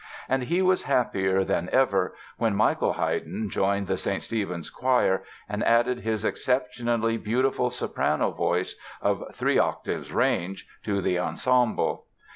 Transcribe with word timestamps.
And 0.27 0.45
he 0.45 0.63
was 0.63 0.85
happier 0.85 1.43
than 1.43 1.69
ever 1.71 2.15
when 2.39 2.55
Michael 2.55 2.93
Haydn 2.93 3.51
joined 3.51 3.85
the 3.85 3.97
St. 3.97 4.23
Stephen's 4.23 4.71
choir 4.71 5.21
and 5.47 5.63
added 5.63 5.99
his 5.99 6.25
exceptionally 6.25 7.17
beautiful 7.17 7.69
soprano 7.69 8.31
voice, 8.31 8.73
of 9.03 9.23
three 9.31 9.59
octaves 9.59 10.11
range, 10.11 10.67
to 10.85 11.01
the 11.01 11.19
ensemble. 11.19 12.07